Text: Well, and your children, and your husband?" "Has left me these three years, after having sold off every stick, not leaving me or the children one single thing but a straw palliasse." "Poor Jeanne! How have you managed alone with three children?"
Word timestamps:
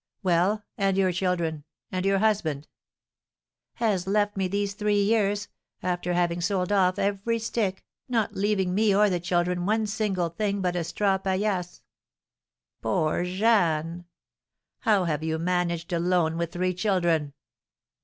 Well, 0.23 0.63
and 0.79 0.97
your 0.97 1.11
children, 1.11 1.63
and 1.91 2.07
your 2.07 2.17
husband?" 2.17 2.67
"Has 3.75 4.07
left 4.07 4.35
me 4.35 4.47
these 4.47 4.73
three 4.73 4.99
years, 4.99 5.47
after 5.83 6.13
having 6.13 6.41
sold 6.41 6.71
off 6.71 6.97
every 6.97 7.37
stick, 7.37 7.85
not 8.09 8.33
leaving 8.33 8.73
me 8.73 8.95
or 8.95 9.11
the 9.11 9.19
children 9.19 9.67
one 9.67 9.85
single 9.85 10.29
thing 10.29 10.59
but 10.59 10.75
a 10.75 10.83
straw 10.83 11.19
palliasse." 11.19 11.83
"Poor 12.81 13.25
Jeanne! 13.25 14.05
How 14.79 15.03
have 15.03 15.21
you 15.21 15.37
managed 15.37 15.93
alone 15.93 16.35
with 16.35 16.53
three 16.53 16.73
children?" 16.73 17.33